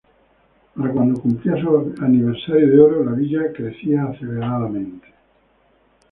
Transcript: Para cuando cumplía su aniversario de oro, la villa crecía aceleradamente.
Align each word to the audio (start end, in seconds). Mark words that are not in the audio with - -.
Para 0.75 0.91
cuando 0.91 1.21
cumplía 1.21 1.61
su 1.61 1.93
aniversario 2.01 2.67
de 2.71 2.79
oro, 2.79 3.05
la 3.05 3.11
villa 3.11 3.53
crecía 3.53 4.05
aceleradamente. 4.05 5.07